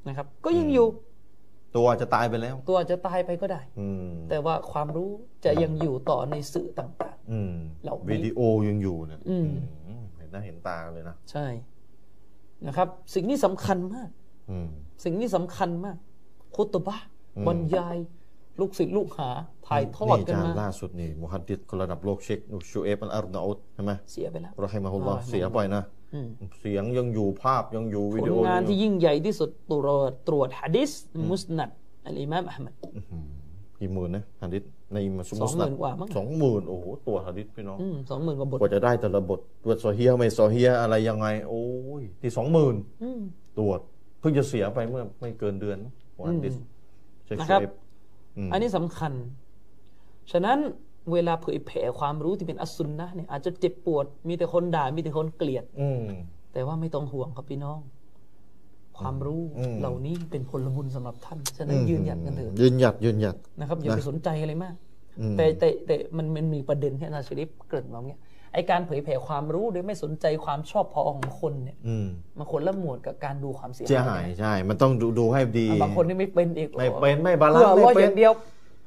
[0.09, 0.87] นะครับก็ยังอยู่
[1.76, 5.10] ตัวจะตายไปแล้ว ตัวอาจจะตายไปก็ได้อืมแต่ว่าความรู้
[5.44, 9.48] จะยังอยู่ต่อในสื่อต่างอืมเหล่านี้วิดีโอยังอยู่เนี่ยอืม
[9.87, 11.46] อืมเห็นหน้าเห็นตาเลยนะๆใช่
[12.66, 14.10] นะครับ สิ่งนี้สำคัญมาก
[14.50, 14.68] อืม
[15.04, 15.96] สิ่งนี้สำคัญมาก
[16.56, 17.06] คุตบะห์
[17.37, 17.96] อืมบรรยาย
[18.60, 19.30] ลูกศิษย์ลูกหา
[19.66, 22.38] ถ่ายทอดนี่กันจารมาย์ล่าสุดนี่มุฮัดดิษคนระดับโลกเช็ค
[22.70, 25.82] ชูเอฟอัลอาร์นาอุดใช่ไหมเสียไปแล้วรอฮิมะฮุลลอฮ์อ่าเสียไปนะ
[26.14, 26.28] อืม
[26.60, 30.90] เสียงยังอยู่ภาพยังอยู่วิผดีลโองานยังอยู่ที่ยิ่งใหญ่ที่สุดตรวจตรวจฮะดิษ
[31.30, 31.70] มุสนัด
[32.06, 32.74] อัลอิมามอัลมัด
[33.80, 34.62] กี่หมื่นนะฮัดดิษ
[34.94, 41.64] ในมัสสมุองสหนัมื่นกว่ามั้งสองหมื่นโอ้โหตัวฮัดดิษพี่น้องอืมสองหมื่นกว่าบทกว่าจะได้แต่ละบทตรวจโซเฮียไม่โซเฮียอะไรยังไง โอ้
[42.00, 43.20] ยที่สองหมื่นอืม
[43.58, 43.80] ตรวจ
[44.20, 45.78] เพิ่งจะเสียไปเมื่อไม่เกินเดือน
[46.18, 46.56] วันดิส
[47.26, 49.12] เช็คนะครับเอฟมอันนี้สำคัญ
[50.33, 50.59] ฉะนั้น
[51.12, 56.03] เวลาเผยแผ่ความรู้ที่เป็นอัสซุนนะห์เนี่ยอาจจะเจ็บปวด มีแต่คนด่ามีแต่คนเกลียด อืม
[56.53, 57.79] แต่ว่าไม่ต้องห่วงครับพี่น้อง
[58.99, 64.75] ความรู้อืมเหล่านี้เป็นผลบุญสำหรับท่าน ฉะนั้นยืนหยัดกันเถอะยืนหยัดยืนหยัดนะครับอย่าไปสนใจอะไรมาก
[65.20, 68.20] อืมแต่แต่แต่มันมันมีประเด็นที่อาจารย์ชริฟเกริ่นมาเนี่ย
[68.54, 72.06] ไอการเผยแผ่ความรู้โดยไม่สนใจความชอบพอของคนเนี่ยอืม
[72.38, 78.32] มันคนละหมวดกับการดูความเสียเสียหายใช่ มันต้องดูดูให้ดีอะบางคนนี่ไม่เป็นอีกไม่เป็นไม่บาลาเพื่นอซ์ร้อยไม่อเป็นย่างเดียว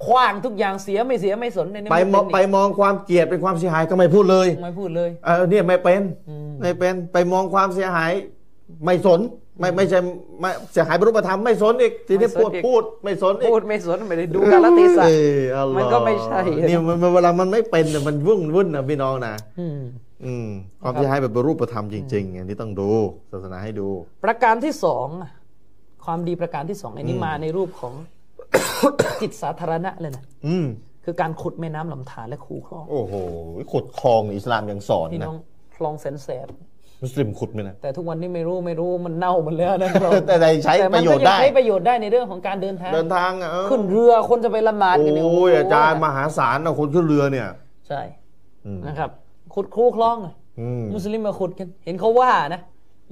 [0.05, 8.11] คว้างทุกอย่างเสียไม่เสียไม่สนในนี้ไปไม่มองเป็นไปอีกมองความเกลียดเป็นความเสียหายก็ไม่พูดเลย ไม่พูดเลยเออเนี่ยไม่เป็นอืมไม่เป็นไปมองความเสียหาย
[8.85, 9.19] ไม่สน
[9.59, 9.99] ไม่ไม่ใช่
[10.39, 19.79] ไม่เสียหายเป็นรูปธรรมไม่สนอีกทีนี้พูดพูดไม่สนอีกพูดไม่สนไม่ได้ดูกาลเทศะเอออัลลอฮ์มันก็ไม่ใช่นี่มันมันเวลามันไม่เป็นน่ะมันวุ่นวุ่นนะพี่น้องนะอืม
[20.25, 20.47] อืม
[20.81, 22.89] ความที่ให้แบบเป็นรูปธรรมจริงๆอันนี้ต้องดู
[23.31, 23.87] ศาสนาให้ดู
[24.25, 25.31] ประการที่สองอะ
[26.05, 27.93] ความดีประการที่สองอันนี้อืมมาในรูปของ
[29.21, 30.67] จิตสาธารณะเลยนะอืม
[31.05, 33.13] คือการขุดแม่น้ำลำธารและคูคลอง โอ้โห
[33.71, 35.39] ขุดคลองอิสลามยังสอนพี่นะน้อง
[35.75, 36.47] คลองแสนแสบ
[37.03, 47.47] มุสลิมขุดไหมนะแต่ทุกวันนี้ไม่รู้ไม่รู้มันเน่าหมันแล้วนะคลองแต่ได้ใช้แต่ปมันระโยก็ชน์ยังได้ใช้ประโยชน์ได้ในเรื่องของการเดินทางเดินทางอะเออขึ้นเรือคนจะไปละหมาดกันเนี่ยโอ้ยอาจารย์มหาศาลนะคนขึ้นเรือเนี่ย
[47.87, 48.01] ใช่
[48.65, 49.09] อืมนะครับ
[49.53, 52.61] ขุดคูคลองอะอืมมุสลิมมาขุดกัน เห็นเขาว่านะ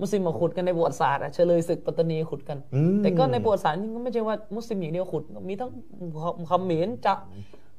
[0.02, 5.70] มุสลิมมาขุดกันในประวัติศาสตร์อะเฉลยศึกปัตตานีขุดกันอืมแต่ก็ในประวัติศาสตร์นี่ก็ไม่ใช่ว่ามุสลิมอย่างเดียวขุด มีทั้ง
[6.50, 7.14] คำเหมนจะ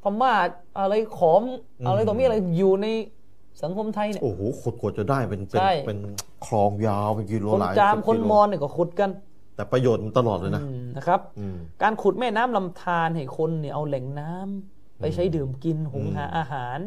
[0.03, 0.33] พม่า
[0.79, 1.43] อะไรขอม
[1.89, 2.87] อะไรต่อมีอะไรอยู่ใน
[3.63, 5.99] สังคมไทยเนี่ยโอ้โหขุดกว่าจะได้เป็นเป็นใช่เป็น
[6.47, 9.11] คลองยาวเป็นกิโลคนหลายจามสิบคนกิโลมอญเนี่ยก็ขุดกัน
[9.57, 16.79] แต่ประโยชน์มันตลอดเลยนะอืมนะครับอืมการขุดแม่น้ำลำธารให้คนเนี่ยเอาแหล่งน้ำไปใช้ดื่มกินหุงหาอาหาร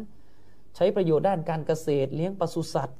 [0.76, 2.99] ใช้ประโยชน์ด้านการเกษตรเลี้ยงปศุสัตว์อ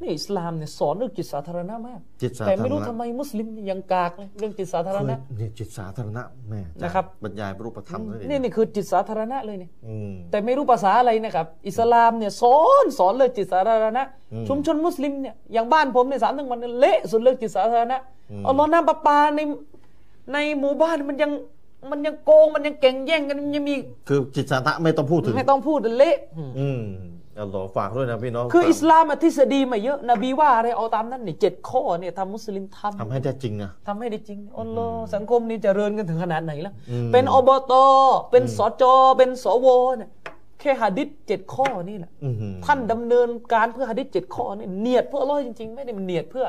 [0.00, 17.98] นี่อิสลามเนี่ยสอนเรื่องจิตสาธารณะมากจิตสาแต่ธารไม่รู้ณะทำไมมุสลิมยังกากเลยเรื่องจิตสาธารเคยณะเนี่ยจิตสาธารณะแม่นะครับบรรยายเป็นรูปธรรมเลยนี่นี่คือจิตสาธารณะเลยเนี่ยอืมแต่ไม่รู้ภาษาอะไรนะครับ อิสลามเนี่ยสอนสอนเลยจิตสาธารณะอืมชุมชนมุสลิมเนี่ยอย่างบ้านผมในยสามทั้งวันเนี่ยเละสุดเรื่องจิตสาธารณะ
[18.30, 19.40] อืมเอาล้อน้ำประปาใน
[20.32, 21.30] ในหมู่บ้านมันยัง
[21.90, 23.74] มันยังโกงมันยังเก่งแย่งกันมันยังมี
[24.08, 26.16] คือจิตสาธารณะไม่ต้องพูดถึงไม่ต้องพูดเละ
[26.60, 26.82] อืม
[27.38, 37.72] อัลลอฮ์ฝากด้วยนะพี่น้องคืออิสลามอะทฤษฎีมาเยอะ นบีว่าอะไรเอาตามนั้นนี่เจ็ดข้อเนี่ยทำมุสลิมทำทำให้ได้จริงนะทำให้ได้จริงอัลลอฮ์สังคมนี่เจริญกันถึงขนาดไหนแล้วอืมเป็นอบต
[38.30, 38.84] เป็นสจ
[39.18, 39.66] เป็นสว
[39.96, 40.10] เนี่ย
[40.60, 46.46] แค่หะดิษเจ็ดข้อนี่แหละอื้อหือท่านดำเนินการเพื่อหะดิษเจ็ดข้อนี่เนียดเพื่ออัลลอฮ์จริงๆ ไม่ได้มันเนียดเพื่อ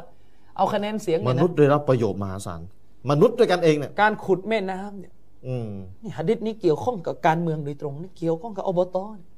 [0.58, 2.62] เอาคะแนนเสียงมเนี่ยนุษนะย์ได้รับประโยชน์มหาศาล
[3.10, 5.14] มนุษย์ด้วยกันเองเนี่ยการขุดแม่น้ำเนี่ย
[5.48, 5.70] อืม
[6.04, 9.31] นี่หะดิษนี้เกี่ยวข้องกับการเมืองโดยตรงนี่เกี่ยวข้องกับอบตเนี่ย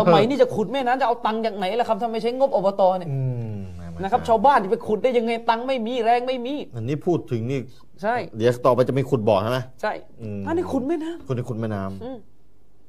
[0.00, 3.20] สมัยนี้จะขุดแม่น้ำจะเอาตังค์จากไหนล่ะครับถ้าไม่ใช้งบอบตเนี่ยอื
[3.54, 3.56] ม
[4.02, 7.60] นะครับชาวบ้านจะไปขุดได้ยังไงตังค์ไม่มีแรงไม่มี อันนี้พูดถึงนี่
[8.02, 12.18] ใช่ เดี๋ยวต่อไปจะมีขุดบ่อใช่ไหมใช่อืมอันนี้ขุดแม่น้ำคุณในคุณแม่น้ำอืม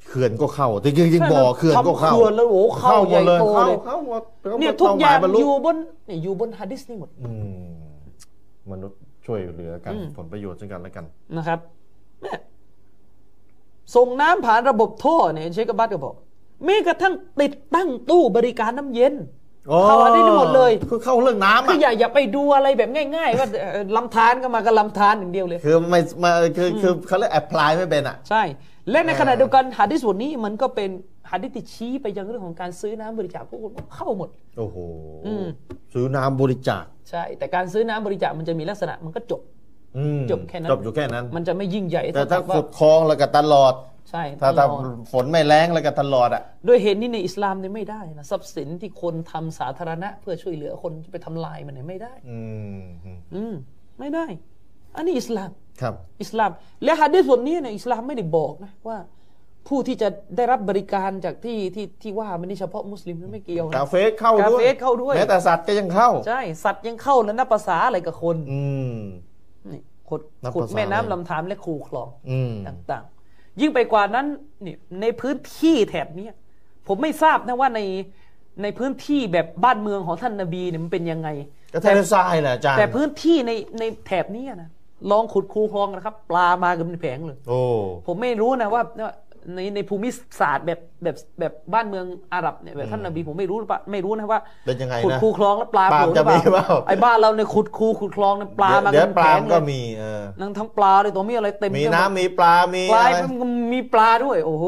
[0.07, 4.21] เขื่อนก็เข้าจริงๆจริงๆบ่อเขื่อนก็เข้าทำเขื่อนแล้วโอ้โหเข้าหมดเลยใหญ่โตเข้าเลยเข้าหมด
[4.59, 5.77] เนี่ยทุกอย่างเป้หมบรรลุอยู่บน
[6.07, 7.67] เนี่ยอยู่บนฮะดิษนี่หมดอืม
[8.71, 11.05] มนุษย์ช่วยเหลือกันอืมผลประโยชน์ซึ่งกันและกัน
[11.37, 11.59] นะครับ
[12.21, 12.33] แม่
[13.95, 16.15] ส่งน้ำผ่านระบบท่อเนี่ยเชคกบบัตก็บอก
[16.65, 19.15] แม้กระทั่งติดตั้งตู้บริการน้ำเย็น
[19.85, 28.43] เข้าอันนี้หมดเลยคือเข้าเรื่องน้ำคืออะอย่าอย่าไปดูอะไรแบบง่าย ๆ ว่าเอ่อลำธารก็มาก็ลำธารอย่างเดียวเลย คือไม่มาคือคือเขาเรียกแอพพลายไม่เป็นอะ ใช่
[28.91, 30.89] และในอ่าขณะเดียวกันหะดิษบทนี้มันก็เป็น
[31.31, 34.77] หะดิษที่ชี้ไปยังเรื่องของการซื้อน้ำบริจาคพวกคุณเข้าหมด โอ้โห
[35.27, 35.45] อืม
[35.93, 39.41] ซื้อน้ำบริจาค ใช่ แต่การซื้อน้ำบริจาคมันจะมีลักษณะมันก็จบ
[39.97, 43.73] อืมจบแค่นั้นจบอยู่แค่นั้น มันจะไม่ยิ่งใหญ่แต่ถ้ากับว่าขุดคลองแล้วก็ตลอด
[44.09, 52.39] ใช่ถ้าตถ้าลอดฝนไม่แรงแล้วก็ตลอดอะด้วยเหตุนี้ในอิสลามเนี่ยไม่ได้นะทรัพย์สินที่คนทำสาธารณะ เพื่อช่วยเหลือคนจะไปทำลายมันเนี่ยไม่ได้อื
[52.79, 53.53] มอืมอืม
[53.99, 54.25] ไม่ได้
[54.95, 55.49] อันนี้อิสลาม
[55.81, 56.51] ครับ อิสลาม
[56.83, 58.97] และฮะดีษบทนี้เนี่ยอิสลามไม่ได้บอกนะว่า
[59.67, 68.61] ผู้ที่จะได้รับบริการจากที่ที่ที่ว่ามันนี่เฉพาะมุสลิมนะไม่เกี่ยวนะกาเฟสเข้าด้วยกาเฟสเข้าด้วยแม้แต่สัตว์ก็ยังเข้า ใช่ สัตว์ยังเข้าแล้วนับภาษาอะไรกับคน อื
[68.95, 68.97] ม
[69.71, 73.16] นี่ขุดนับขุดภาษาแม่น้ำเลยลำธารและคูคลองอืมต่าง ๆ
[73.61, 74.25] ยิ่งไปกว่านั้น
[74.65, 76.33] นี่ในพื้นที่แถบเนี้ย
[76.87, 77.81] ผมไม่ทราบนะว่าใน
[78.63, 81.29] ในพื้นที่แบบบ้านเมืองของท่านนบีเนี่ยมันเป็นยังไง
[81.73, 84.69] ก็ทะเลทรายแหละอาจารย์แต่พื้นที่ในในแถบเนี้ยนะ
[85.11, 87.61] ลองขุดคูคลองนะครับ ปลามากันเป็นแผงเลยโอ้
[88.07, 89.13] ผมไม่รู้นะว่าว่า
[89.55, 104.65] ในในภูมิศาสตร์แบบแบบแบบบ้านเมืองอาหรับเนี่ยแบบท่านนบีผมไม่รู้หรือเปล่าไม่รู้นะว่าเป็นยังไงขุดนะคูคลองแล้วปลาปลาโผล่หจะรือเปมีเปล่าล่าไอ้บ้านเราเนี่ยขุดคูขุดคลองเนี่ยปลามาเดี๋กัยวนเป็นปแผลางเลก็ยมีเออนั่งทั้งปลาเลยตัวมีอะไรเต็มมีไปหดน้ำมีปลา มีปลาอะไรมันมีปลาด้วย โอ้โห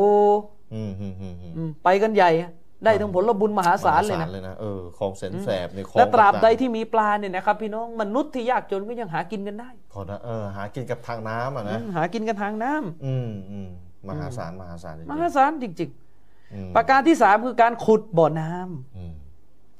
[0.74, 2.52] อืมอืมอืมอืมอืมไปกันใหญ่อะ
[2.86, 13.70] ได้ทั้งผลบุญมหาศาลเลยมหนะเลยนะเออคลองแสนแสบในคลองและตราบใดต่งที่มีปลาเนี่ยนะครับพี่น้องมนุษย์ที่ยากจนก็ยังหากินกันได้ๆขอนะเออหากินกับทางน้ำอะอืนะมหากินกันทางน้ำอืมอืม
[14.08, 19.14] มหาศาลมหาศาลจริงมหาศาลจริงๆอืมๆประการที่สามคือการขุดบ่อน้ำอืม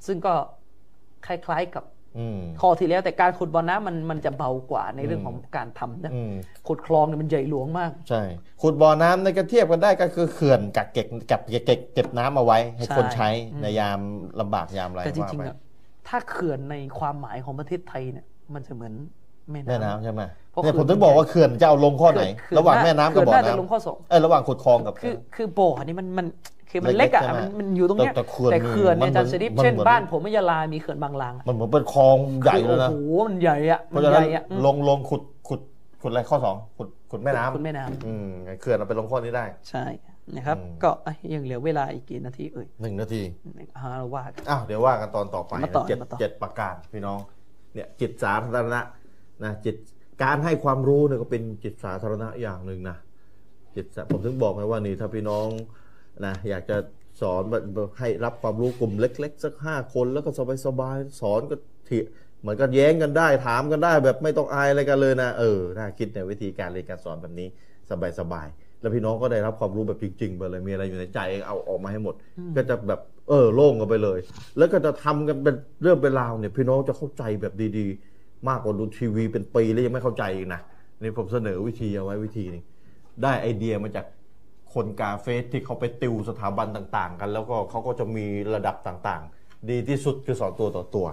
[0.06, 0.34] ซึ่งก็
[1.26, 1.84] คล้ายๆกับ
[2.18, 6.32] อืมข้อที่แล้วแต่การขุดบ่อน้ำมันมันจะเบากว่าในเรื่องของการทำนะอืม
[6.68, 8.22] ขุดคลองเนี่ยมันใหญ่หลวงมาก ใช่
[8.62, 14.00] ขุดบ่อน้ำในกระเทียบกันได้ก็คือเขื่อนกักเก็บกับเก็บเก็บเก็บน้ำเอาไว้ ให้คนใช่ใช้อืมในยาม
[14.40, 15.58] ลำบากยามอะไรแต่จว่าริงไปๆอะ
[16.08, 18.94] ถ้าเขื่อนในความหมายของประเทศไทยเนี่ย มันจะเหมือน
[19.50, 20.22] แม่แม่น้ำน้ำใช่ไหม
[20.62, 26.26] เพราะเนี่ยเขื่ผอนมถึงบอกว่าเขื่อนจะเอาลงข้อไหนเขื่อนระหว่างแม่น้ำกับบ่อเขื่อนน่าจะน้ำลงข้อสองเออระหว่างขุดคลองกับคือคือบ่อนี่มันมัน
[26.70, 32.96] คือมันเล็เล็กกๆอะใช่ไหมมันมันอยู่ตรงเนี้ยแต่เขื่อนแต่เขื่อนเนี่ยมันอาจารย์ชริปมันเช่นเหมือนบ้านผมวิยาลามีเขื่อนบางลางอะมันเหมือนเป็นคลองใหญ่คือแล้วโอ้นะโห
[33.28, 35.60] มันใหญ่อะเพมันราะฉะใหนั้นญ่อะอืมลงลงขุดขุด
[36.02, 38.26] ขุดอะไรข้อสองขุดขุดแม่น้ำขุดแม่น้ำอืม
[38.60, 39.84] เขื่อนเราไปลงข้อนี้ได้ ใช่
[40.36, 43.22] นะครับอืมก็อะยังเหลือเวลาอีกกี่นาทีเอ่ยหนึ่งนาที
[43.76, 47.18] อ่าเราว่ากันอ้าวเดี๋ยวว่ากันตอนต่อไปมาต่อเจ็ดมาต่อเจ็ดประการพี่น้อง
[47.74, 48.80] เนี่ยจิตสาธารณะ
[49.44, 49.76] นะจิต
[50.22, 52.96] การให้ความรู้เนี่ยก็เป็นจิตสาธารณะอย่างหนึ่งนะ
[53.76, 55.46] จิตสาผมถึงบอกไงว่านี่ถ้าพี่น้อง
[56.26, 56.76] นะอยากจะ
[57.20, 60.30] สอนแบบแบบให้รับความรู้กลุ่มเล็ก ๆ สักห้าคนแล้วก็
[60.66, 61.56] สบายๆสอนก็
[61.88, 61.98] ที
[62.40, 67.48] เหมือนก็แย้งกันได้ถามกันได้ แบบไม่ต้องอายอะไรกันเลยนะเออน่าคิดในวิธีการเรียนการสอนแบบนี้
[68.18, 72.14] สบายๆแล้วพี่น้องก็ได้รับความรู้แบบจริงๆไปเลยมีอะไรอยู่ในใจเอาออกมาให้หมด
[72.56, 74.18] ก็จะแบบเออโล่งกันไปเลย
[74.58, 78.09] แล้วก็จะทำกันเป็นเรื่องเป็นราวเนี่ยพี่น้องจะเข้าใจแบบดีๆ
[78.48, 80.60] มากกว่าดูทีวีเป็นปีแล้วยังไม่เข้าใจอีกนะ
[81.00, 82.64] นี่ผมเสนอวิธีเอาไว้วิธีนึง
[83.22, 84.06] ได้ไอเดียมาจาก
[84.74, 91.06] คนกาเฟสที่เขาไปติวสถาบันต่างๆ กัน แล้วก็เขาก็จะมีระดับต่างๆ ดีที่สุดคือสอนตัวต่อตัว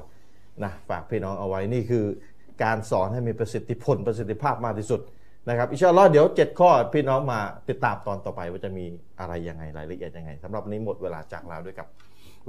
[0.63, 2.05] นะฝากพี่น้องเอาไว้นี่คือ
[2.63, 5.01] การสอนให้มีประสิทธิผลประสิทธิภาพมากที่สุด
[5.49, 8.85] นะครับอิชาลอเดี๋ยว 7 ข้อพี่น้องมาติดตามตอนต่อไปว่าจะมี
[9.19, 11.87] อะไรยังไงรายละเอียดยังไงสำหรับนนี้หมดเวลาจากลาด้วยกับ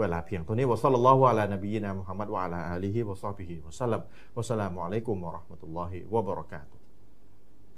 [0.01, 4.01] เวลาเพียงเท่านี้วะซัลลัลลอฮุอะลานบีนะมุฮัมมัดวะอะลาอาลีฮิวะซอฮบิฮิวะซัลลัม
[4.37, 6.78] วะสลามุอะลัยกุมวะเราะห์มะตุลลอฮิวะบะเราะกาตุฮ์